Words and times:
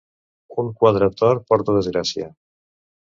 Un 0.63 0.71
quadre 0.79 1.09
tort 1.19 1.45
porta 1.53 1.77
desgràcia. 1.79 2.31